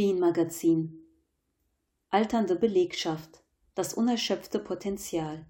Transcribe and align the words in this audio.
Lean 0.00 0.18
Magazin 0.18 0.98
Alternde 2.08 2.56
Belegschaft 2.56 3.44
das 3.74 3.92
unerschöpfte 3.92 4.58
Potenzial 4.58 5.44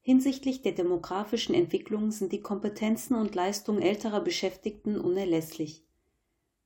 Hinsichtlich 0.00 0.62
der 0.62 0.72
demografischen 0.72 1.54
Entwicklung 1.54 2.10
sind 2.10 2.32
die 2.32 2.40
Kompetenzen 2.40 3.16
und 3.16 3.34
Leistungen 3.34 3.82
älterer 3.82 4.22
Beschäftigten 4.22 4.98
unerlässlich. 4.98 5.84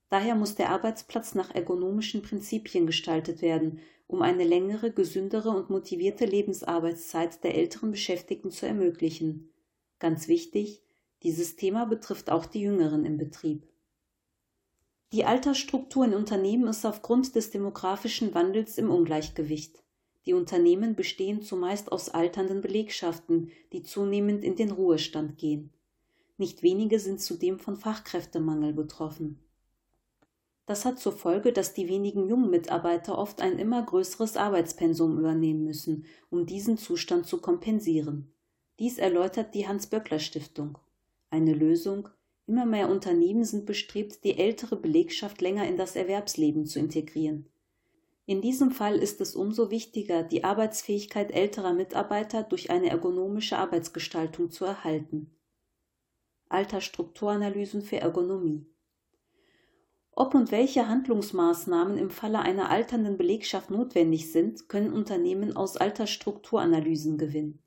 Daher 0.09 0.37
muss 0.37 0.55
der 0.55 0.71
Arbeitsplatz 0.71 1.35
nach 1.35 1.53
ergonomischen 1.53 2.23
Prinzipien 2.23 2.87
gestaltet 2.87 3.43
werden, 3.43 3.81
um 4.07 4.23
eine 4.23 4.45
längere, 4.45 4.93
gesündere 4.93 5.49
und 5.49 5.71
motivierte 5.71 6.27
Lebensarbeitszeit 6.27 7.43
der 7.43 7.57
älteren 7.57 7.91
Beschäftigten 7.91 8.53
zu 8.53 8.67
ermöglichen. 8.67 9.51
Ganz 9.99 10.29
wichtig, 10.29 10.85
dieses 11.25 11.57
Thema 11.57 11.87
betrifft 11.87 12.31
auch 12.31 12.47
die 12.47 12.61
Jüngeren 12.61 13.05
im 13.05 13.17
Betrieb. 13.17 13.67
Die 15.13 15.25
Altersstruktur 15.25 16.05
in 16.05 16.15
Unternehmen 16.15 16.67
ist 16.67 16.85
aufgrund 16.85 17.35
des 17.35 17.51
demografischen 17.51 18.35
Wandels 18.35 18.79
im 18.79 18.91
Ungleichgewicht. 18.91 19.83
Die 20.27 20.33
Unternehmen 20.33 20.97
bestehen 20.97 21.43
zumeist 21.43 21.93
aus 21.93 22.09
alternden 22.09 22.61
Belegschaften, 22.61 23.51
die 23.73 23.83
zunehmend 23.83 24.43
in 24.43 24.57
den 24.57 24.71
Ruhestand 24.71 25.37
gehen. 25.39 25.71
Nicht 26.37 26.63
wenige 26.63 26.99
sind 26.99 27.21
zudem 27.21 27.59
von 27.59 27.77
Fachkräftemangel 27.77 28.73
betroffen. 28.73 29.39
Das 30.67 30.87
hat 30.87 30.99
zur 30.99 31.13
Folge, 31.13 31.53
dass 31.53 31.75
die 31.75 31.89
wenigen 31.89 32.27
jungen 32.27 32.51
Mitarbeiter 32.51 33.19
oft 33.19 33.43
ein 33.43 33.59
immer 33.59 33.83
größeres 33.83 34.37
Arbeitspensum 34.37 35.19
übernehmen 35.19 35.63
müssen, 35.63 36.07
um 36.31 36.47
diesen 36.47 36.79
Zustand 36.79 37.27
zu 37.27 37.39
kompensieren. 37.39 38.33
Dies 38.79 38.99
erläutert 38.99 39.55
die 39.55 39.69
Hans-Böckler-Stiftung. 39.69 40.79
Eine 41.31 41.53
Lösung, 41.53 42.09
immer 42.47 42.67
mehr 42.67 42.89
Unternehmen 42.89 43.45
sind 43.45 43.67
bestrebt, 43.67 44.25
die 44.25 44.39
ältere 44.39 44.77
Belegschaft 44.77 45.41
länger 45.41 45.67
in 45.67 45.77
das 45.77 45.97
Erwerbsleben 45.97 46.67
zu 46.67 46.79
integrieren. 46.79 47.47
In 48.27 48.41
diesem 48.41 48.71
Fall 48.71 48.97
ist 48.97 49.21
es 49.21 49.35
umso 49.35 49.71
wichtiger, 49.71 50.23
die 50.23 50.45
Arbeitsfähigkeit 50.45 51.31
älterer 51.31 51.75
Mitarbeiter 51.75 52.43
durch 52.43 52.71
eine 52.71 52.89
ergonomische 52.89 53.59
Arbeitsgestaltung 53.59 54.51
zu 54.51 54.65
erhalten. 54.65 55.31
Altersstrukturanalysen 56.49 57.83
für 57.83 57.99
Ergonomie 57.99 58.67
Ob 60.13 60.35
und 60.35 60.53
welche 60.53 60.89
Handlungsmaßnahmen 60.89 61.99
im 61.99 62.11
Falle 62.11 62.39
einer 62.39 62.71
alternden 62.71 63.19
Belegschaft 63.19 63.71
notwendig 63.71 64.33
sind, 64.33 64.69
können 64.69 64.93
Unternehmen 64.93 65.55
aus 65.55 65.77
Altersstrukturanalysen 65.77 67.19
gewinnen. 67.19 67.59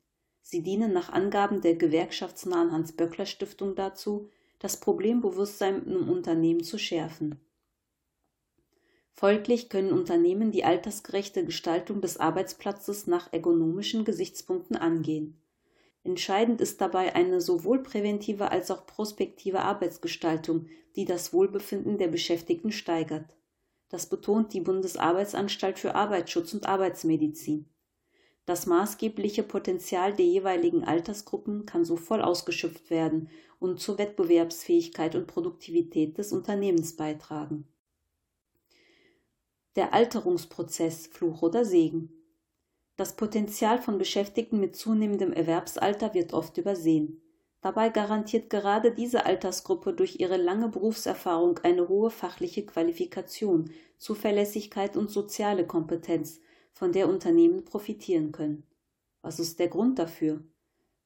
Sie 0.42 0.62
dienen 0.62 0.92
nach 0.92 1.12
Angaben 1.12 1.60
der 1.60 1.76
gewerkschaftsnahen 1.76 2.72
Hans-Böckler-Stiftung 2.72 3.74
dazu, 3.76 4.30
das 4.58 4.78
Problembewusstsein 4.78 5.86
im 5.86 6.08
Unternehmen 6.08 6.64
zu 6.64 6.78
schärfen. 6.78 7.40
Folglich 9.12 9.68
können 9.68 9.92
Unternehmen 9.92 10.52
die 10.52 10.64
altersgerechte 10.64 11.44
Gestaltung 11.44 12.00
des 12.00 12.18
Arbeitsplatzes 12.18 13.06
nach 13.08 13.32
ergonomischen 13.32 14.04
Gesichtspunkten 14.04 14.76
angehen. 14.76 15.40
Entscheidend 16.04 16.60
ist 16.60 16.80
dabei 16.80 17.14
eine 17.14 17.40
sowohl 17.40 17.82
präventive 17.82 18.52
als 18.52 18.70
auch 18.70 18.86
prospektive 18.86 19.60
Arbeitsgestaltung, 19.60 20.66
die 20.94 21.04
das 21.04 21.32
Wohlbefinden 21.32 21.98
der 21.98 22.08
Beschäftigten 22.08 22.70
steigert. 22.70 23.34
Das 23.88 24.06
betont 24.06 24.52
die 24.52 24.60
Bundesarbeitsanstalt 24.60 25.78
für 25.78 25.94
Arbeitsschutz 25.94 26.54
und 26.54 26.66
Arbeitsmedizin. 26.66 27.68
Das 28.46 28.66
maßgebliche 28.66 29.42
Potenzial 29.42 30.14
der 30.14 30.26
jeweiligen 30.26 30.84
Altersgruppen 30.84 31.66
kann 31.66 31.84
so 31.84 31.96
voll 31.96 32.22
ausgeschöpft 32.22 32.88
werden 32.88 33.28
und 33.58 33.80
zur 33.80 33.98
Wettbewerbsfähigkeit 33.98 35.14
und 35.14 35.26
Produktivität 35.26 36.18
des 36.18 36.32
Unternehmens 36.32 36.96
beitragen 36.96 37.66
der 39.78 39.94
Alterungsprozess 39.94 41.06
Fluch 41.06 41.40
oder 41.42 41.64
Segen. 41.64 42.10
Das 42.96 43.14
Potenzial 43.14 43.80
von 43.80 43.96
Beschäftigten 43.96 44.58
mit 44.58 44.74
zunehmendem 44.74 45.32
Erwerbsalter 45.32 46.14
wird 46.14 46.32
oft 46.32 46.58
übersehen. 46.58 47.22
Dabei 47.60 47.88
garantiert 47.88 48.50
gerade 48.50 48.92
diese 48.92 49.24
Altersgruppe 49.24 49.92
durch 49.92 50.18
ihre 50.18 50.36
lange 50.36 50.68
Berufserfahrung 50.68 51.58
eine 51.58 51.88
hohe 51.88 52.10
fachliche 52.10 52.66
Qualifikation, 52.66 53.70
Zuverlässigkeit 53.98 54.96
und 54.96 55.10
soziale 55.10 55.64
Kompetenz, 55.64 56.40
von 56.72 56.90
der 56.90 57.08
Unternehmen 57.08 57.64
profitieren 57.64 58.32
können. 58.32 58.64
Was 59.22 59.38
ist 59.38 59.60
der 59.60 59.68
Grund 59.68 60.00
dafür? 60.00 60.42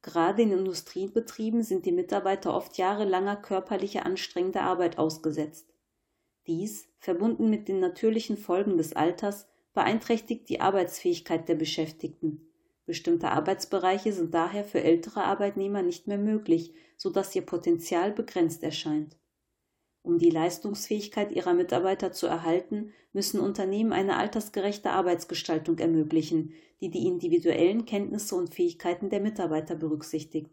Gerade 0.03 0.43
in 0.43 0.51
Industriebetrieben 0.51 1.63
sind 1.63 1.87
die 1.87 1.93
Mitarbeiter 1.93 2.55
oft 2.55 2.77
jahrelanger 2.77 3.37
körperlicher 3.37 4.05
anstrengender 4.05 4.63
Arbeit 4.63 4.99
ausgesetzt. 4.99 5.73
Dies, 6.49 6.89
verbunden 6.99 7.49
mit 7.49 7.69
den 7.69 7.79
natürlichen 7.79 8.37
Folgen 8.37 8.77
des 8.77 8.95
Alters, 8.95 9.47
beeinträchtigt 9.75 10.49
die 10.49 10.61
Arbeitsfähigkeit 10.61 11.49
der 11.49 11.55
Beschäftigten. 11.55 12.49
Bestimmte 12.85 13.31
Arbeitsbereiche 13.31 14.13
sind 14.13 14.35
daher 14.35 14.65
für 14.65 14.83
ältere 14.83 15.23
Arbeitnehmer 15.23 15.83
nicht 15.83 16.09
mehr 16.09 16.19
möglich, 16.19 16.75
so 16.97 17.11
dass 17.11 17.35
ihr 17.37 17.43
Potenzial 17.43 18.11
begrenzt 18.11 18.65
erscheint. 18.65 19.17
Um 20.03 20.19
die 20.19 20.31
Leistungsfähigkeit 20.31 21.31
ihrer 21.33 21.55
Mitarbeiter 21.55 22.11
zu 22.11 22.27
erhalten, 22.27 22.93
müssen 23.13 23.39
Unternehmen 23.39 23.93
eine 23.93 24.17
altersgerechte 24.17 24.91
Arbeitsgestaltung 24.91 25.79
ermöglichen, 25.79 26.55
die 26.81 26.91
die 26.91 27.07
individuellen 27.07 27.85
Kenntnisse 27.85 28.35
und 28.35 28.53
Fähigkeiten 28.53 29.11
der 29.11 29.21
Mitarbeiter 29.21 29.77
berücksichtigt. 29.77 30.51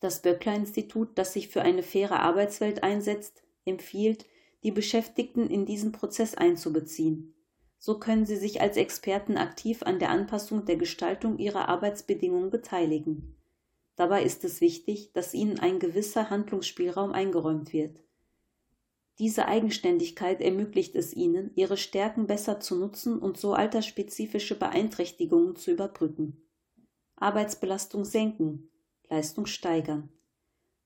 Das 0.00 0.22
Böckler-Institut, 0.22 1.16
das 1.16 1.32
sich 1.32 1.48
für 1.48 1.62
eine 1.62 1.82
faire 1.82 2.20
Arbeitswelt 2.20 2.82
einsetzt, 2.82 3.44
empfiehlt, 3.64 4.26
die 4.64 4.72
Beschäftigten 4.72 5.48
in 5.48 5.64
diesen 5.66 5.92
Prozess 5.92 6.34
einzubeziehen. 6.34 7.34
So 7.78 8.00
können 8.00 8.26
sie 8.26 8.36
sich 8.36 8.60
als 8.60 8.76
Experten 8.76 9.36
aktiv 9.36 9.84
an 9.84 10.00
der 10.00 10.10
Anpassung 10.10 10.64
der 10.64 10.76
Gestaltung 10.76 11.38
ihrer 11.38 11.68
Arbeitsbedingungen 11.68 12.50
beteiligen. 12.50 13.37
Dabei 13.98 14.22
ist 14.22 14.44
es 14.44 14.60
wichtig, 14.60 15.12
dass 15.12 15.34
ihnen 15.34 15.58
ein 15.58 15.80
gewisser 15.80 16.30
Handlungsspielraum 16.30 17.10
eingeräumt 17.10 17.72
wird. 17.72 17.98
Diese 19.18 19.48
Eigenständigkeit 19.48 20.40
ermöglicht 20.40 20.94
es 20.94 21.12
ihnen, 21.12 21.50
ihre 21.56 21.76
Stärken 21.76 22.28
besser 22.28 22.60
zu 22.60 22.76
nutzen 22.76 23.18
und 23.18 23.38
so 23.38 23.54
altersspezifische 23.54 24.56
Beeinträchtigungen 24.56 25.56
zu 25.56 25.72
überbrücken. 25.72 26.40
Arbeitsbelastung 27.16 28.04
senken, 28.04 28.70
Leistung 29.10 29.46
steigern. 29.46 30.10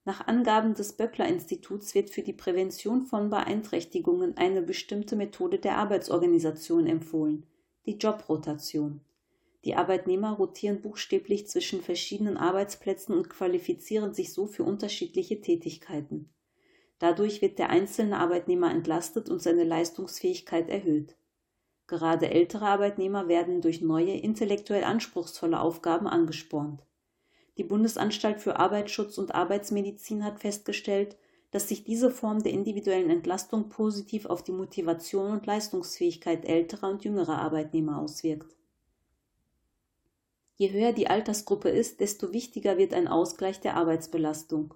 Nach 0.05 0.25
Angaben 0.25 0.73
des 0.73 0.93
Böckler-Instituts 0.93 1.93
wird 1.93 2.09
für 2.09 2.23
die 2.23 2.33
Prävention 2.33 3.03
von 3.03 3.29
Beeinträchtigungen 3.29 4.37
eine 4.37 4.63
bestimmte 4.63 5.15
Methode 5.15 5.59
der 5.59 5.77
Arbeitsorganisation 5.77 6.87
empfohlen, 6.87 7.45
die 7.85 7.97
Jobrotation. 7.97 9.01
Die 9.65 9.75
Arbeitnehmer 9.75 10.33
rotieren 10.33 10.81
buchstäblich 10.81 11.47
zwischen 11.47 11.81
verschiedenen 11.81 12.35
Arbeitsplätzen 12.35 13.15
und 13.15 13.29
qualifizieren 13.29 14.13
sich 14.13 14.33
so 14.33 14.45
für 14.45 14.63
unterschiedliche 14.63 15.39
Tätigkeiten. 15.39 16.33
Dadurch 16.99 17.41
wird 17.41 17.59
der 17.59 17.69
einzelne 17.69 18.17
Arbeitnehmer 18.17 18.71
entlastet 18.71 19.29
und 19.29 19.41
seine 19.41 19.63
Leistungsfähigkeit 19.63 20.69
erhöht. 20.69 21.15
Gerade 21.87 22.29
ältere 22.29 22.65
Arbeitnehmer 22.65 23.27
werden 23.27 23.61
durch 23.61 23.81
neue, 23.81 24.13
intellektuell 24.13 24.83
anspruchsvolle 24.83 25.59
Aufgaben 25.59 26.07
angespornt. 26.07 26.85
Die 27.57 27.63
Bundesanstalt 27.63 28.41
für 28.41 28.57
Arbeitsschutz 28.57 29.17
und 29.17 29.35
Arbeitsmedizin 29.35 30.23
hat 30.23 30.39
festgestellt, 30.39 31.17
dass 31.51 31.69
sich 31.69 31.83
diese 31.83 32.09
Form 32.09 32.41
der 32.41 32.51
individuellen 32.51 33.11
Entlastung 33.11 33.69
positiv 33.69 34.25
auf 34.25 34.43
die 34.43 34.51
Motivation 34.51 35.31
und 35.31 35.45
Leistungsfähigkeit 35.45 36.45
älterer 36.45 36.89
und 36.89 37.03
jüngerer 37.03 37.37
Arbeitnehmer 37.37 37.99
auswirkt. 37.99 38.55
Je 40.55 40.71
höher 40.71 40.93
die 40.93 41.07
Altersgruppe 41.07 41.69
ist, 41.69 41.99
desto 41.99 42.31
wichtiger 42.31 42.77
wird 42.77 42.93
ein 42.93 43.07
Ausgleich 43.07 43.59
der 43.59 43.75
Arbeitsbelastung. 43.75 44.73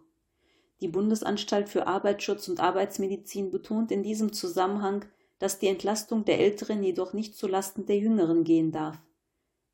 Die 0.81 0.87
Bundesanstalt 0.87 1.69
für 1.69 1.87
Arbeitsschutz 1.87 2.47
und 2.47 2.59
Arbeitsmedizin 2.59 3.51
betont 3.51 3.91
in 3.91 4.03
diesem 4.03 4.33
Zusammenhang, 4.33 5.05
dass 5.39 5.59
die 5.59 5.67
Entlastung 5.67 6.25
der 6.25 6.39
Älteren 6.39 6.83
jedoch 6.83 7.13
nicht 7.13 7.35
zulasten 7.35 7.85
der 7.85 7.97
Jüngeren 7.97 8.43
gehen 8.43 8.71
darf. 8.71 8.99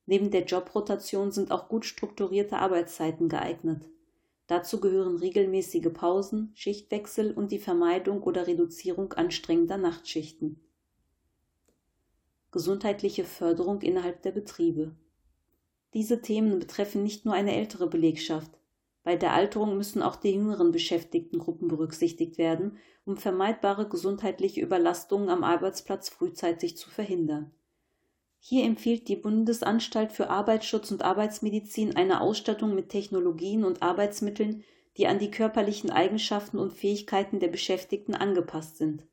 Neben 0.06 0.32
der 0.32 0.44
Jobrotation 0.44 1.32
sind 1.32 1.52
auch 1.52 1.70
gut 1.70 1.86
strukturierte 1.86 2.58
Arbeitszeiten 2.58 3.30
geeignet. 3.30 3.90
Dazu 4.48 4.82
gehören 4.82 5.18
regelmäßige 5.18 5.94
Pausen, 5.94 6.52
Schichtwechsel 6.56 7.32
und 7.32 7.52
die 7.52 7.60
Vermeidung 7.60 8.22
oder 8.24 8.46
Reduzierung 8.46 9.14
anstrengender 9.14 9.78
Nachtschichten. 9.78 10.60
Gesundheitliche 12.52 13.24
Förderung 13.24 13.82
innerhalb 13.82 14.22
der 14.22 14.32
Betriebe. 14.32 14.96
Diese 15.94 16.22
Themen 16.22 16.60
betreffen 16.60 17.04
nicht 17.04 17.25
nur 17.25 17.34
eine 17.34 17.56
ältere 17.56 17.88
Belegschaft. 17.88 18.51
Bei 19.04 19.16
der 19.16 19.34
Alterung 19.34 19.78
müssen 19.78 20.01
auch 20.01 20.16
die 20.16 20.31
jüngeren 20.31 20.72
Beschäftigtengruppen 20.72 21.68
berücksichtigt 21.68 22.38
werden, 22.38 22.78
um 23.06 23.18
vermeidbare 23.18 23.88
gesundheitliche 23.88 24.62
Überlastungen 24.62 25.30
am 25.30 25.44
Arbeitsplatz 25.44 26.10
frühzeitig 26.10 26.78
zu 26.78 26.90
verhindern. 26.90 27.51
Hier 28.40 28.66
empfiehlt 28.66 29.07
die 29.07 29.16
Bundesanstalt 29.16 30.12
für 30.12 30.30
Arbeitsschutz 30.30 30.92
und 30.92 31.04
Arbeitsmedizin 31.04 31.96
eine 31.96 32.22
Ausstattung 32.22 32.75
mit 32.75 32.89
Technologien 32.89 33.63
und 33.63 33.81
Arbeitsmitteln, 33.81 34.63
die 34.98 35.07
an 35.07 35.19
die 35.19 35.31
körperlichen 35.31 35.89
Eigenschaften 35.89 36.57
und 36.57 36.74
Fähigkeiten 36.74 37.39
der 37.39 37.48
Beschäftigten 37.48 38.16
angepasst 38.16 38.78
sind. 38.78 39.06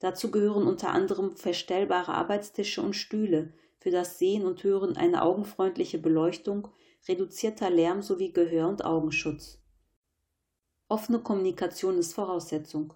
Dazu 0.00 0.30
gehören 0.30 0.66
unter 0.66 0.90
anderem 0.90 1.36
verstellbare 1.36 2.14
Arbeitstische 2.14 2.82
und 2.82 2.94
Stühle, 2.94 3.52
für 3.80 3.90
das 3.90 4.18
Sehen 4.18 4.46
und 4.46 4.62
Hören 4.62 4.96
eine 4.96 5.22
augenfreundliche 5.22 5.98
Beleuchtung, 5.98 6.68
reduzierter 7.08 7.70
Lärm 7.70 8.02
sowie 8.02 8.32
Gehör- 8.32 8.68
und 8.68 8.84
Augenschutz. 8.84 9.58
Offene 10.88 11.20
Kommunikation 11.20 11.98
ist 11.98 12.12
Voraussetzung. 12.12 12.92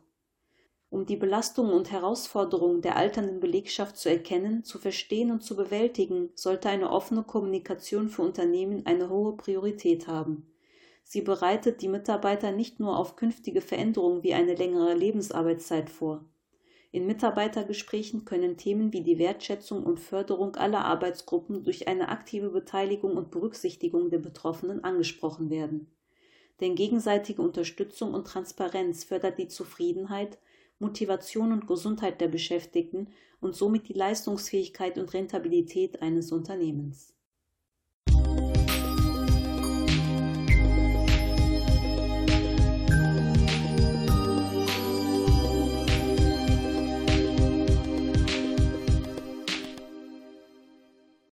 Um 0.90 1.06
die 1.06 1.16
Belastungen 1.16 1.72
und 1.72 1.90
Herausforderungen 1.90 2.82
der 2.82 2.96
alternden 2.96 3.40
Belegschaft 3.40 3.96
zu 3.96 4.08
erkennen, 4.08 4.62
zu 4.62 4.78
verstehen 4.78 5.32
und 5.32 5.42
zu 5.42 5.56
bewältigen, 5.56 6.30
sollte 6.34 6.68
eine 6.68 6.90
offene 6.90 7.24
Kommunikation 7.24 8.08
für 8.08 8.22
Unternehmen 8.22 8.86
eine 8.86 9.08
hohe 9.08 9.36
Priorität 9.36 10.06
haben. 10.06 10.54
Sie 11.02 11.20
bereitet 11.20 11.82
die 11.82 11.88
Mitarbeiter 11.88 12.52
nicht 12.52 12.78
nur 12.78 12.96
auf 12.96 13.16
künftige 13.16 13.60
Veränderungen 13.60 14.22
wie 14.22 14.34
eine 14.34 14.54
längere 14.54 14.94
Lebensarbeitszeit 14.94 15.90
vor. 15.90 16.24
In 16.94 17.06
Mitarbeitergesprächen 17.06 18.24
können 18.24 18.56
Themen 18.56 18.92
wie 18.92 19.00
die 19.00 19.18
Wertschätzung 19.18 19.82
und 19.82 19.98
Förderung 19.98 20.54
aller 20.54 20.84
Arbeitsgruppen 20.84 21.64
durch 21.64 21.88
eine 21.88 22.08
aktive 22.08 22.50
Beteiligung 22.50 23.16
und 23.16 23.32
Berücksichtigung 23.32 24.10
der 24.10 24.20
Betroffenen 24.20 24.84
angesprochen 24.84 25.50
werden. 25.50 25.88
Denn 26.60 26.76
gegenseitige 26.76 27.42
Unterstützung 27.42 28.14
und 28.14 28.28
Transparenz 28.28 29.02
fördert 29.02 29.38
die 29.38 29.48
Zufriedenheit, 29.48 30.38
Motivation 30.78 31.50
und 31.50 31.66
Gesundheit 31.66 32.20
der 32.20 32.28
Beschäftigten 32.28 33.08
und 33.40 33.56
somit 33.56 33.88
die 33.88 33.94
Leistungsfähigkeit 33.94 34.96
und 34.96 35.12
Rentabilität 35.14 36.00
eines 36.00 36.30
Unternehmens 36.30 37.12